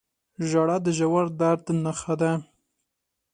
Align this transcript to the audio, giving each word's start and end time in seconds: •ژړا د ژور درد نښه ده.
•ژړا 0.49 0.77
د 0.85 0.87
ژور 0.97 1.25
درد 1.39 1.65
نښه 1.83 2.15
ده. 2.21 2.31